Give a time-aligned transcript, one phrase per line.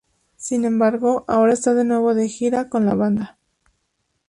[0.35, 3.37] Sin embargo ahora está de nuevo de gira con la banda.